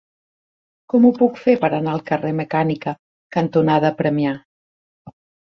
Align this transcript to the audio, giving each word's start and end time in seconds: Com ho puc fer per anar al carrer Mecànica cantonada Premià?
Com 0.93 1.03
ho 1.09 1.11
puc 1.19 1.37
fer 1.41 1.55
per 1.65 1.69
anar 1.79 1.93
al 1.97 2.01
carrer 2.07 2.31
Mecànica 2.39 2.95
cantonada 3.37 3.93
Premià? 4.03 4.35